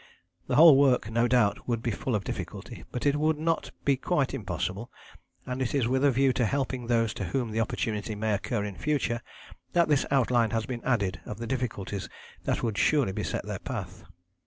[0.47, 3.97] The whole work no doubt would be full of difficulty, but it would not be
[3.97, 4.89] quite impossible,
[5.45, 8.63] and it is with a view to helping those to whom the opportunity may occur
[8.63, 9.21] in future
[9.73, 12.09] that this outline has been added of the difficulties
[12.45, 14.03] that would surely beset their path."